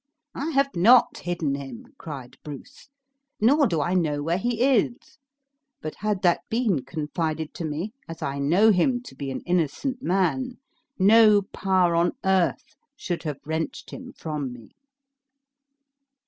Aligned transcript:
"I 0.33 0.49
have 0.49 0.75
not 0.75 1.19
hidden 1.19 1.53
him," 1.53 1.93
cried 1.99 2.35
Bruce; 2.43 2.89
"nor 3.39 3.67
do 3.67 3.81
I 3.81 3.93
know 3.93 4.23
where 4.23 4.39
he 4.39 4.59
is; 4.63 4.97
but 5.79 5.93
had 5.97 6.23
that 6.23 6.41
been 6.49 6.83
confided 6.83 7.53
to 7.53 7.65
me, 7.65 7.93
as 8.09 8.23
I 8.23 8.39
know 8.39 8.71
him 8.71 9.03
to 9.03 9.13
be 9.15 9.29
an 9.29 9.41
innocent 9.41 10.01
man, 10.01 10.57
no 10.97 11.43
power 11.43 11.93
on 11.95 12.13
earth 12.25 12.75
should 12.95 13.21
have 13.21 13.41
wrenched 13.45 13.91
him 13.91 14.11
from 14.13 14.51
me!" 14.51 14.71